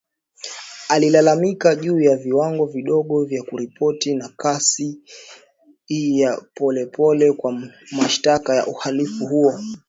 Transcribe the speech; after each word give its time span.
alilalamika 0.89 1.75
juu 1.75 1.99
ya 1.99 2.17
viwango 2.17 2.65
vidogo 2.65 3.25
vya 3.25 3.43
kuripoti 3.43 4.15
na 4.15 4.29
kasi 4.29 5.01
ya 5.89 6.41
pole 6.55 6.85
pole 6.85 7.33
kwa 7.33 7.63
mashtaka 7.91 8.55
ya 8.55 8.67
uhalifu 8.67 9.25
huo 9.27 9.59